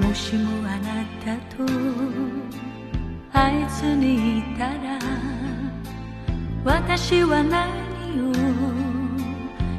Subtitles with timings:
[0.00, 1.64] もしもあなたと
[3.32, 4.98] 会えずにいたら
[6.64, 7.68] 私は何
[8.30, 8.32] を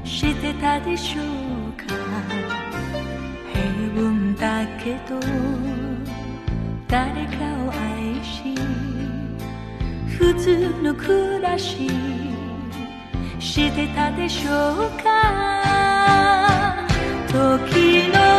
[0.05, 1.25] してたでしょう
[1.87, 1.95] か。
[3.53, 3.61] 平
[4.01, 5.19] 凡だけど
[6.88, 8.55] 誰かを愛し
[10.17, 11.89] 普通の暮らし
[13.39, 15.07] してたでしょうか。
[17.27, 18.38] 時の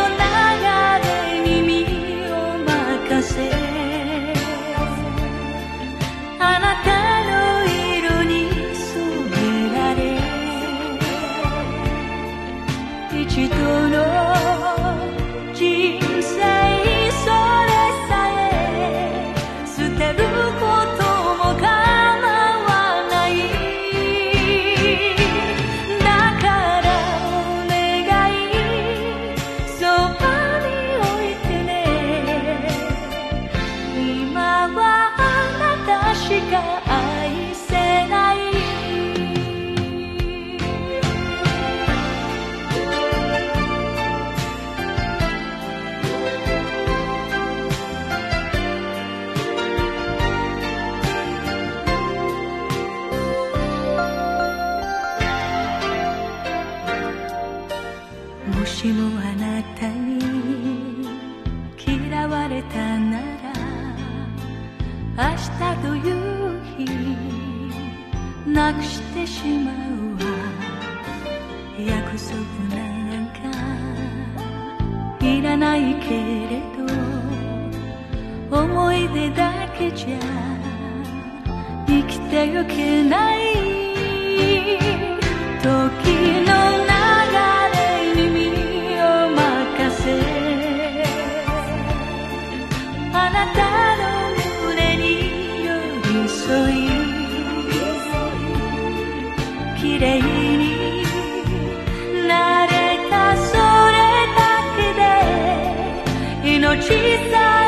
[68.51, 70.21] なくしてしまうわ。
[71.79, 72.35] 約束
[72.75, 72.81] な
[73.21, 73.39] んか。
[75.25, 76.09] いらないけ
[76.49, 76.61] れ
[78.49, 80.17] ど思い出だけじゃ
[81.87, 83.39] 生きてゆけない。
[85.61, 85.67] 時
[86.47, 86.50] の
[106.71, 107.60] 有沮丧。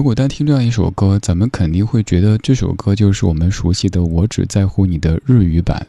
[0.00, 5.86] 如果单听这样一首歌，咱们肯定会觉得这首歌就是我们熟悉的“我只在乎你”的日语版，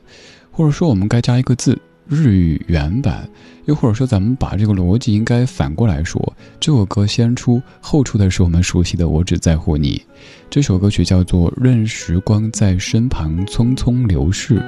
[0.52, 1.80] 或者说我们该加一个字
[2.10, 3.26] “日语原版”，
[3.68, 6.22] 又或者说咱们把这个逻辑应该反过来说，
[6.60, 10.02] 这首歌先出后出的是我们熟悉的“我只在乎你”。
[10.52, 14.60] 这首歌曲叫做《任时光在身旁匆匆流逝》，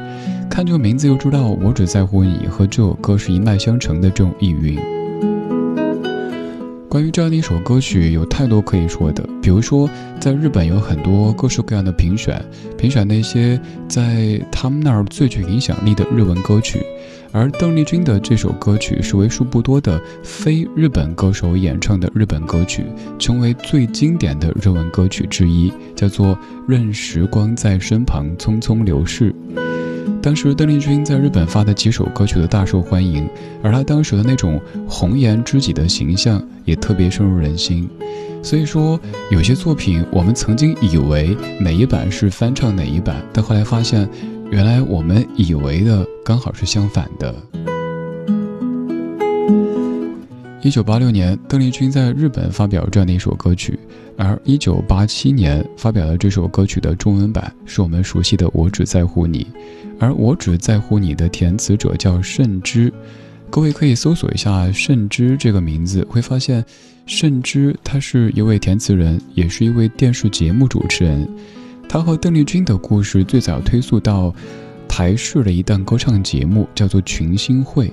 [0.49, 4.79] 看这个名字就知道“我只在乎你”和这首歌是一脉相承的这种意蕴。
[6.93, 9.27] 关于这样的一首歌曲，有太多可以说的。
[9.41, 12.39] 比如说，在日本有很多各式各样的评选，
[12.77, 16.85] 评选那些在他们那儿最具影响力的日文歌曲。
[17.31, 22.83] 而邓丽君的这首歌曲是为数不多的非日本歌手演唱的日本歌曲，
[23.17, 26.27] 成为最经典的日文歌曲之一，叫做
[26.67, 29.33] 《任时光在身旁匆匆流逝》。
[30.23, 33.27] 当时邓丽君在日本发的几首歌曲都大受欢迎，
[33.61, 37.89] 而她当时的那种红颜知己的形象也特别深入人心。
[38.41, 38.97] 所以说，
[39.31, 44.09] 有些作品我们曾经以为哪一版是翻唱哪一版，但后来发现，
[44.49, 47.35] 原来我们以为的刚好是相反的。
[50.63, 53.77] 一九八六年，邓丽君在日本发表这样的一首歌曲，
[54.15, 59.43] 而一九八七年发表的这首歌曲的中文版是我们熟悉的《我只在乎你》，
[59.99, 62.91] 而我只在乎你的填词者叫慎之，
[63.49, 66.63] 各位可以搜索一下慎之这个名字，会发现
[67.05, 71.27] 慎之他是一位填词人，也是一位电视节目主持人，
[71.89, 74.33] 他和邓丽君的故事最早推溯到
[74.87, 77.87] 台视的一档歌唱节目，叫做《群星会》。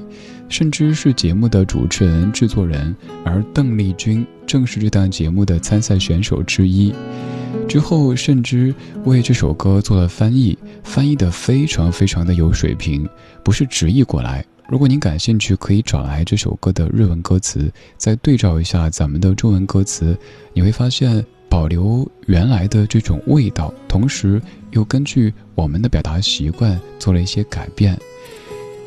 [0.51, 2.95] 甚至是节目的主持人、制作人，
[3.25, 6.93] 而邓丽君正是这档节目的参赛选手之一。
[7.69, 8.75] 之后，甚至
[9.05, 13.09] 为这首歌做了翻译，翻译的非常非常的有水平，
[13.45, 14.45] 不是直译过来。
[14.69, 20.17] 如果您感兴趣，可以找来这首歌的日文歌词，再对照一下咱们的中文歌词，
[20.53, 24.41] 你会发现保留原来的这种味道，同时
[24.73, 27.97] 又根据我们的表达习惯做了一些改变。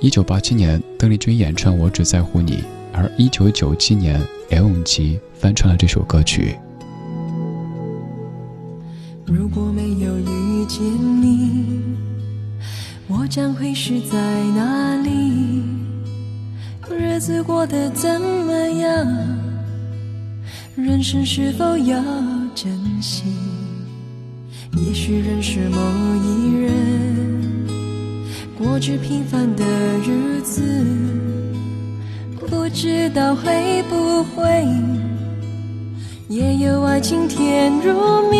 [0.04, 2.58] 一九八七年，邓丽君演唱《我只在乎你》，
[2.92, 6.58] 而一九九七年，梁咏琪翻唱了这首歌曲。
[9.26, 10.82] 如果没有遇见
[11.22, 11.82] 你，
[13.08, 14.18] 我将会是在
[14.58, 15.64] 哪里？
[16.92, 19.08] 日子过得怎么样？
[20.76, 22.04] 人生是否要
[22.54, 23.24] 珍惜？
[24.74, 25.78] 也许认识某
[26.18, 27.33] 一人。
[28.58, 29.64] 过着平凡的
[30.06, 30.62] 日子，
[32.40, 34.66] 不知道会不会
[36.30, 38.38] 也有爱情甜如蜜。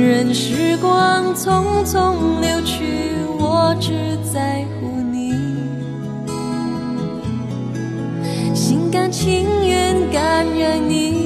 [0.00, 2.84] 任时光匆匆流去，
[3.38, 3.92] 我只
[4.32, 5.32] 在乎你，
[8.54, 11.21] 心甘情愿感染你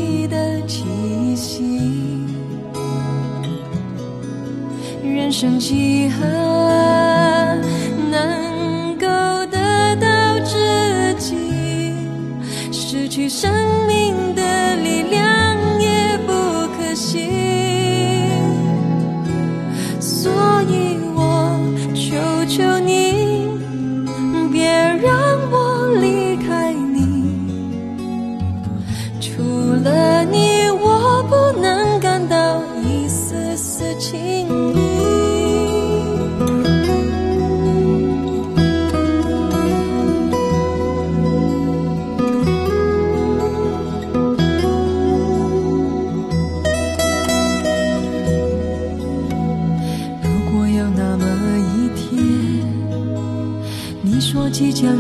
[5.37, 7.16] 人生几何？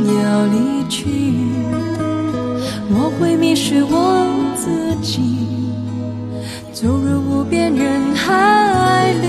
[0.06, 1.04] 要离去，
[2.90, 4.26] 我会迷失我
[4.56, 5.20] 自己，
[6.72, 9.26] 走入无边人海里，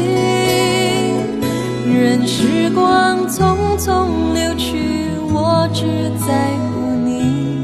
[1.92, 4.78] 任时光匆匆流去，
[5.34, 5.86] 我只
[6.28, 7.62] 在乎你，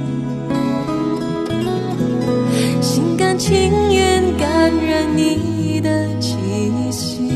[2.81, 6.37] 心甘情愿感染你的气
[6.91, 7.29] 息，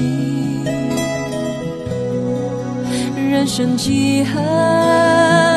[3.15, 5.56] 人生几何？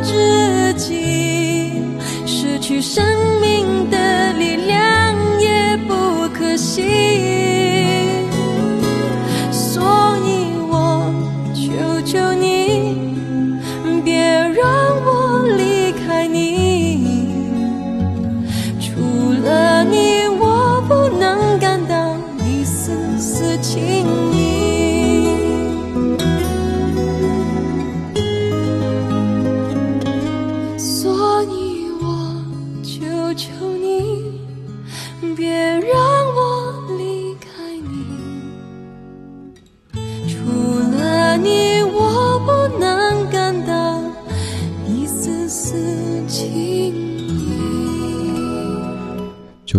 [0.00, 1.72] 得到知己，
[2.26, 3.04] 失去生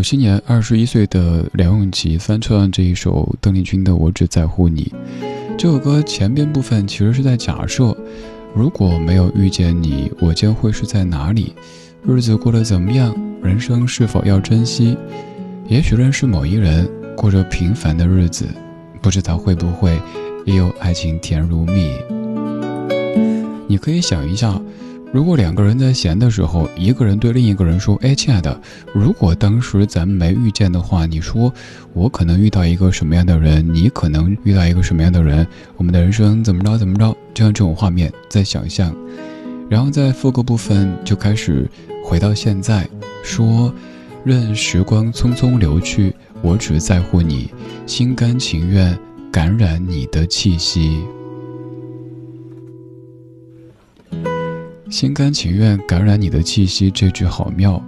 [0.01, 4.91] 九七年，二十一岁的梁咏琪翻唱这一首邓丽君的《我只在乎你》。
[5.55, 7.95] 这首歌前边部分其实是在假设，
[8.55, 11.53] 如果没有遇见你，我将会是在哪里？
[12.03, 13.15] 日子过得怎么样？
[13.43, 14.97] 人生是否要珍惜？
[15.67, 18.47] 也许认识某一人，过着平凡的日子，
[19.03, 20.01] 不知道会不会
[20.47, 21.91] 也有爱情甜如蜜。
[23.67, 24.59] 你可以想一下。
[25.11, 28.57] 如果两个人在闲的时候，一个人对另一个人说：“哎，亲爱的，
[28.93, 31.53] 如果当时咱们没遇见的话，你说
[31.93, 38.95] 我可能遇到一个什么样的人，你可能遇到一个什么样的人，我们的人生怎么着怎么着？”就像这种画面在想象，
[39.69, 41.69] 然后在副歌部分就开始
[42.05, 42.87] 回到现在，
[43.21, 43.73] 说
[44.23, 47.49] ：“任时光匆匆流去，我只在乎你，
[47.85, 48.97] 心甘情愿
[49.29, 51.01] 感染你的气息。”
[54.91, 57.81] 心甘情愿感染你的气息，这句好妙。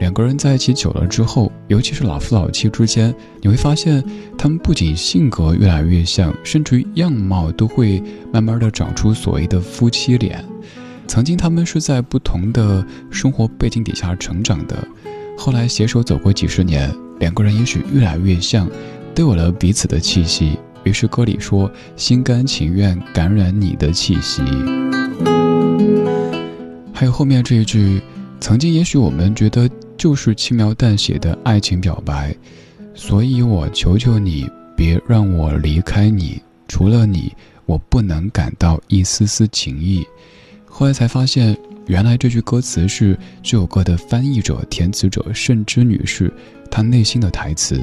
[0.00, 4.02] 两个人在一起久了之后，尤其是老夫老妻之间，你会发现
[4.38, 8.02] 他们不仅性格越来越像，甚至于样貌都会
[8.32, 10.42] 慢慢的长出所谓的夫妻脸。
[11.06, 14.88] 曾经他们是在不同的生活背景底下成长的，
[15.36, 16.90] 后来携手走过几十年，
[17.20, 18.66] 两个人也许越来越像，
[19.14, 20.58] 都有了彼此的气息。
[20.84, 24.42] 于是歌里说：“心甘情愿感染你的气息。”
[26.98, 28.02] 还有后面这一句，
[28.40, 32.34] 曾经也许我们觉得就是轻描淡写的爱情表白，
[32.92, 37.32] 所以我求求你别让我离开你，除了你，
[37.66, 40.04] 我不能感到一丝丝情意。
[40.66, 46.32] 后来才发现，原来这句歌词是这首歌的翻译者、填词者甚之女士
[46.68, 47.80] 她内心的台词，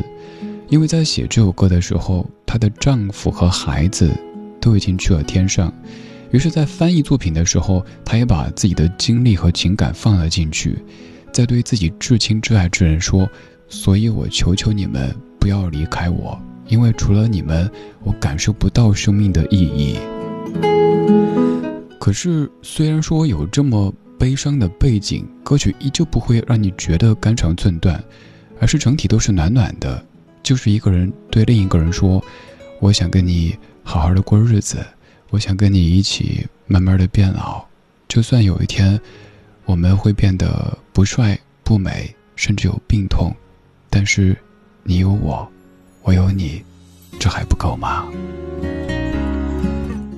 [0.67, 4.11] 因为在写这首歌的时候，她的丈夫和孩子
[4.59, 5.73] 都已经去了天上。
[6.31, 10.77] 于是，在翻译作品的时候，他也把自己的经历和情感放了进去，
[11.31, 13.29] 在对自己至亲至爱之人说
[13.69, 17.69] ：“所以我求求你们不要离开我，因为除了你们，
[18.03, 19.97] 我感受不到生命的意义。”
[21.99, 28.03] 可是，虽然说有这么悲伤的背景，歌曲依旧不会让你觉得肝肠寸断，
[28.59, 30.03] 而是整体都是暖暖的，
[30.43, 32.23] 就是一个人对另一个人说
[32.79, 34.77] ：“我想跟你好好的过日子。”
[35.35, 37.61] 我想跟你一起慢慢的变老，
[38.07, 38.97] 就算有一天
[39.65, 43.35] 我们会变得不帅不美，甚至有病痛，
[43.89, 44.33] 但是
[44.83, 45.45] 你有我，
[46.03, 46.63] 我有你，
[47.19, 48.07] 这还不够吗？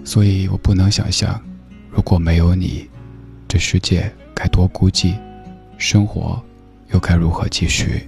[0.05, 1.43] 所以我不能想象，
[1.89, 2.87] 如果没有你，
[3.47, 5.15] 这世界该多孤寂，
[5.79, 6.39] 生活
[6.93, 8.07] 又该如何继续？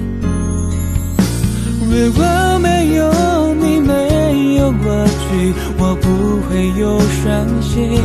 [1.91, 2.23] 如果
[2.59, 4.71] 没有你，没有。
[4.71, 6.07] 过去我不
[6.47, 7.99] 会有伤心，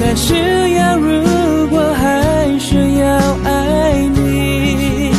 [0.00, 0.34] 但是
[0.70, 3.04] 要如果还是要
[3.44, 5.10] 爱你，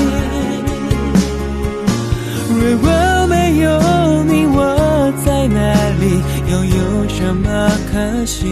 [2.49, 2.89] 如果
[3.29, 3.67] 没有
[4.23, 5.59] 你我在哪
[5.99, 6.03] 里
[6.49, 8.47] 又有什么可惜？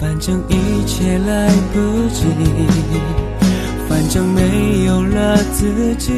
[0.00, 2.24] 反正一切来不及，
[4.14, 6.12] 像没有了自己。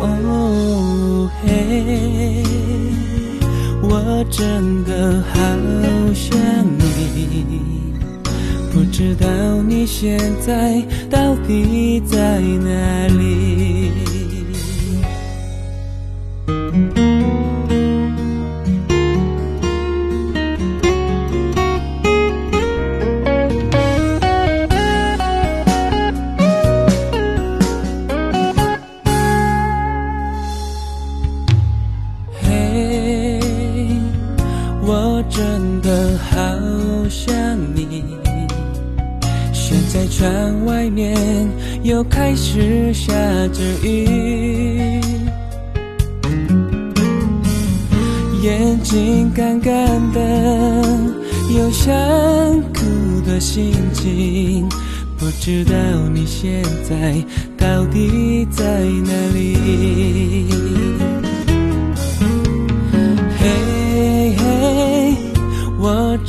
[0.00, 2.42] 哦嘿。
[3.82, 5.38] 我真的好
[6.14, 6.34] 想
[6.78, 7.60] 你，
[8.72, 9.26] 不知道
[9.68, 14.05] 你现在到底在哪里。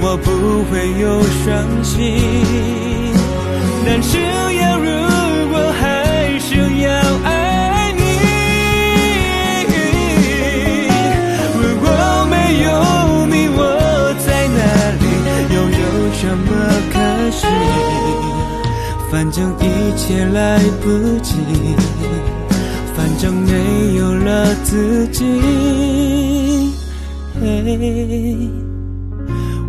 [0.00, 0.28] 我不
[0.70, 1.44] 会有伤
[1.82, 1.94] 心。
[3.84, 4.86] 但是要如
[5.50, 5.84] 果还
[6.38, 6.86] 是要
[7.24, 8.00] 爱你，
[11.54, 11.86] 如果
[12.30, 12.68] 没有
[13.26, 13.58] 你，我
[14.26, 14.58] 在哪
[15.00, 15.04] 里
[15.54, 16.48] 又有什么
[16.92, 16.94] 可
[17.30, 17.40] 惜？
[19.10, 19.62] 反正一
[19.96, 20.84] 切来不
[21.22, 21.30] 及，
[22.96, 23.50] 反正没
[23.96, 25.24] 有了自己。
[27.40, 28.65] 嘿。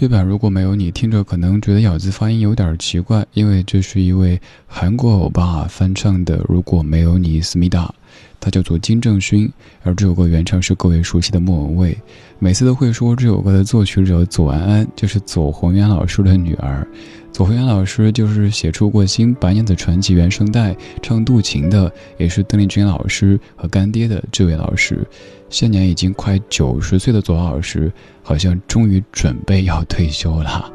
[0.00, 7.94] 对版如果没有你，听着可能觉得咬字发音有点奇怪，因为这是一位韩国欧巴翻唱的《如果没有你》，思密达，
[8.40, 9.52] 他叫做金正勋，
[9.82, 11.98] 而这首歌原唱是各位熟悉的莫文蔚。
[12.38, 16.88] 每次都会说这首歌的作曲者左安安就是左宏元老师的女儿。
[17.32, 25.06] 左宏元老师就是写出过《新白娘子传奇》原声带、唱渡情的，也是邓丽君老师和干爹的这位老师。
[25.48, 27.90] 现年已经快九十岁的左老师，
[28.22, 30.70] 好像终于准备要退休了。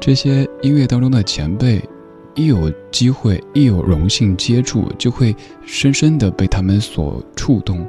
[0.00, 1.82] 这些音乐当中的前辈，
[2.34, 5.34] 一有机会、一有荣幸接触，就会
[5.66, 7.86] 深深的被他们所触动。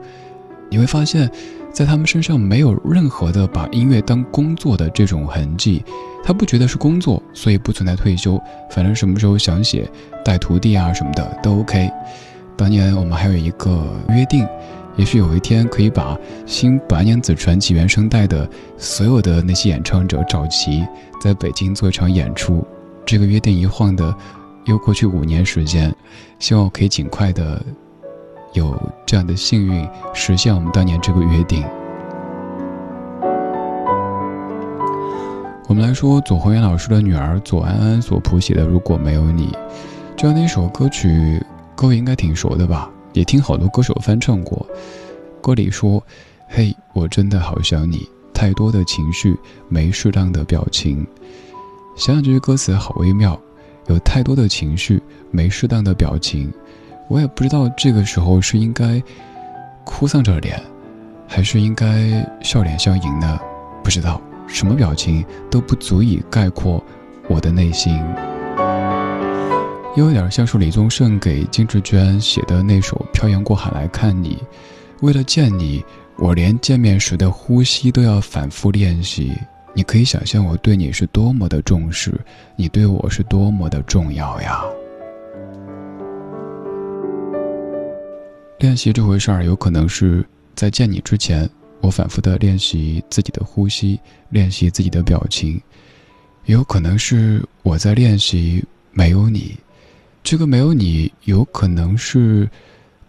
[0.70, 1.30] 你会发现。
[1.76, 5.84] 在他们身上没有任何的把音乐当工作的这种痕迹，
[6.26, 8.42] 他不觉得是工作，所以不存在退休。
[8.72, 9.88] 反正什么时候想写
[10.24, 11.88] 带徒弟啊什么的都 OK。
[12.58, 14.48] 当年我们还有一个约定，
[14.96, 16.16] 也许有一天可以把
[16.48, 20.84] 《新白娘子传奇》原声带的所有的那些演唱者找齐，
[21.22, 22.66] 在北京做一场演出。
[23.06, 24.12] 这个约定一晃的
[24.66, 25.94] 又过去五年时间，
[26.40, 27.62] 希望我可以尽快的。
[28.54, 28.74] 有
[29.06, 31.62] 这样的幸运，实现我们当年这个约定。
[35.68, 39.48] 我们来说左宏元老师的女儿左安安所谱写的《如果没有你》
[40.16, 41.44] 这样的一首歌曲，
[41.76, 42.88] 各位应该挺熟的吧？
[43.14, 44.64] 也听好多歌手翻唱过。
[45.42, 46.02] 歌里说
[46.48, 49.36] ：“嘿，我真的好想你，太多的情绪
[49.68, 51.06] 没适当的表情。”
[51.98, 53.40] 想想这句歌词好微妙，
[53.88, 55.02] 有太多的情绪
[55.32, 56.54] 没适当的表情。
[57.10, 59.02] 我也不知道这个时候是应该
[59.84, 60.62] 哭丧着脸，
[61.28, 63.40] 还是应该笑脸相迎呢？
[63.84, 66.84] 不知道什么表情都不足以概括
[67.28, 68.00] 我的内心，
[69.96, 74.36] 又有点像是李宗盛给金志娟写的那首《漂洋过海来看你》。
[75.02, 75.84] 为了见你，
[76.18, 79.34] 我连见面时的呼吸都要反复练习。
[79.74, 82.14] 你可以想象我对你是多么的重视，
[82.56, 84.64] 你对我是多么的重要呀。
[88.60, 91.50] 练习这回事儿，有可能是在见你之前，
[91.86, 95.60] 我反复的练习自己的呼吸，练习自己的表情；
[96.46, 99.56] 也有可能是我在练习没有你。
[100.24, 102.50] 这个没有你，有可能是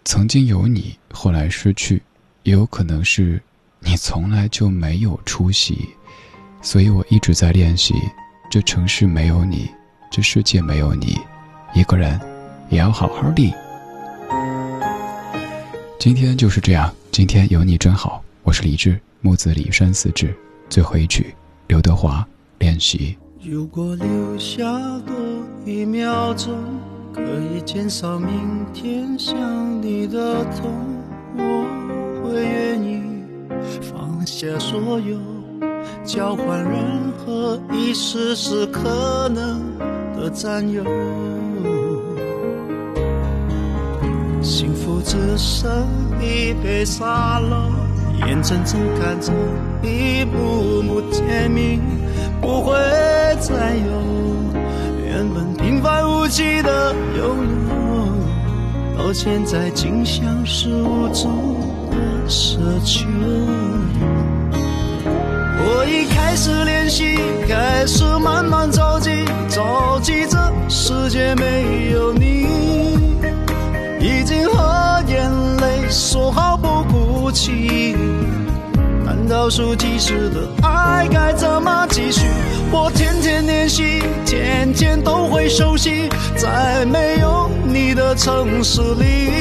[0.05, 1.99] 曾经有你，后来失去；
[2.43, 3.41] 也有可能是
[3.79, 5.89] 你从来就没有出席。
[6.61, 7.95] 所以我一直在练习。
[8.51, 9.67] 这城市没有你，
[10.11, 11.17] 这世界没有你，
[11.73, 12.19] 一个人
[12.69, 13.53] 也要好好的。
[15.99, 18.23] 今天就是这样，今天有你真好。
[18.47, 20.33] 我是李志，木子李山四志。
[20.69, 21.35] 最后一曲，
[21.67, 22.25] 刘德华
[22.59, 23.17] 练习。
[23.43, 24.63] 如果留下
[25.05, 25.13] 多
[25.65, 26.55] 一秒钟，
[27.13, 29.35] 可以减少明天想
[29.81, 30.71] 你的痛，
[31.35, 33.03] 我会愿意
[33.81, 35.19] 放下所有，
[36.05, 39.77] 交换任何一丝丝可能
[40.15, 40.85] 的占有。
[44.41, 45.69] 幸福只剩
[46.21, 47.73] 一杯沙漏，
[48.25, 49.31] 眼睁睁看着
[49.83, 51.79] 一幕幕甜蜜，
[52.41, 52.73] 不会
[53.39, 53.91] 再有
[55.05, 57.37] 原本平凡无奇的拥
[57.69, 61.29] 有，到现在竟像是无助
[61.91, 63.07] 的奢求。
[65.69, 70.37] 我已开始练习，开始慢慢着急，着急这
[70.69, 72.45] 世界没有你，
[73.99, 75.56] 已经和眼泪
[75.89, 77.95] 说好不哭泣。
[79.05, 82.25] 难道数计时的爱该怎么继续？
[82.71, 89.31] 我天天练习，天天都会熟悉，在没有你的城市里，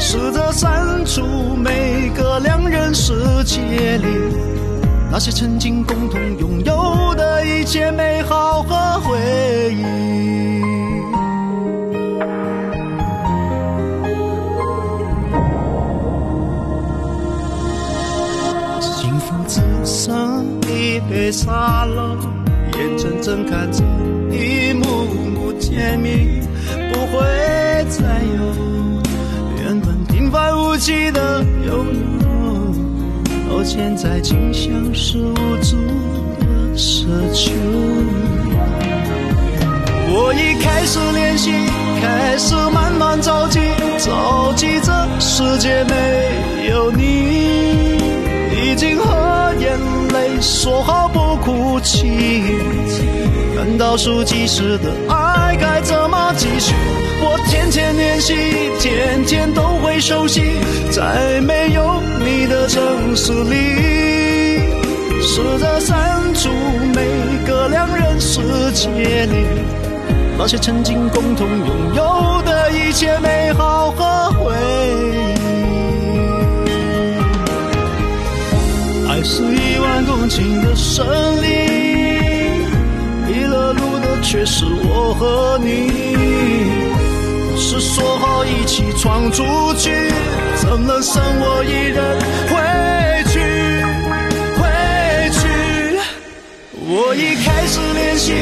[0.00, 1.22] 试着删除
[1.56, 3.12] 每个两人世
[3.44, 4.06] 界里。
[5.10, 9.18] 那些曾经共同拥有的一切美好和回
[9.74, 9.82] 忆，
[20.92, 22.18] 剩一杯沙漏，
[22.76, 23.82] 眼睁睁看着
[24.30, 26.40] 一幕幕甜蜜
[26.92, 27.24] 不会
[27.88, 28.04] 再
[28.36, 28.44] 有，
[29.62, 31.86] 原本平凡无奇的拥
[32.20, 32.28] 有。
[33.48, 35.76] 到现在竟像是无助
[36.38, 37.52] 的奢求。
[40.14, 41.50] 我已开始练习，
[50.42, 52.42] 说好不哭泣。
[53.54, 56.74] 难道数计时的爱该怎么继续？
[57.22, 58.34] 我天天练习，
[58.80, 60.42] 天天都会熟悉，
[60.90, 62.82] 在没有你的城
[63.14, 63.54] 市里，
[65.22, 66.48] 试着删除
[66.92, 68.40] 每个两人世
[68.72, 68.88] 界
[69.26, 69.46] 里
[70.36, 74.52] 那些曾经共同拥有的一切美好和回
[74.98, 75.12] 忆。
[79.08, 79.71] 爱是一
[80.02, 81.06] 一万公顷的森
[81.40, 82.66] 林，
[83.26, 85.92] 迷了路的却是我和你。
[87.56, 89.44] 是说好一起闯出
[89.78, 89.90] 去，
[90.56, 92.58] 怎能剩我一人回
[93.30, 93.38] 去？
[94.58, 94.62] 回
[95.30, 95.40] 去。
[96.84, 98.32] 我已开始练习，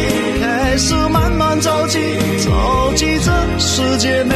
[0.41, 1.99] 开始慢慢着急，
[2.43, 4.35] 着急这世界没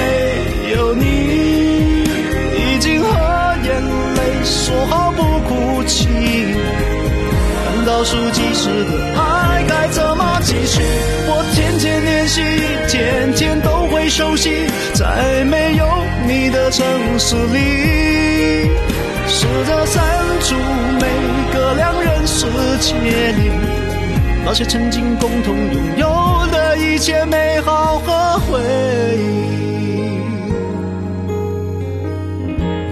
[0.77, 2.05] 有你，
[2.55, 3.09] 已经和
[3.65, 3.83] 眼
[4.15, 6.07] 泪说好不哭泣。
[8.05, 10.83] 数计时的爱该怎么继续？
[11.27, 12.43] 我天天练习，
[12.89, 14.05] 天天都会。
[14.05, 14.51] 熟悉，
[14.93, 15.85] 在没有
[16.29, 16.87] 你的城
[17.19, 18.69] 市里，
[19.27, 20.05] 试着删
[20.41, 20.55] 除
[21.01, 21.07] 每
[21.53, 22.47] 个两人世
[22.79, 22.93] 界
[23.33, 23.51] 里
[24.45, 28.61] 那些曾经共同拥有的一切美好和回
[29.19, 30.21] 忆，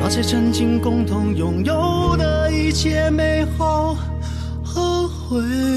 [0.01, 3.95] 那些曾经共同拥有的一切美好
[5.33, 5.73] 回忆。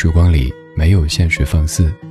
[0.00, 1.92] 时光里没有现实放肆，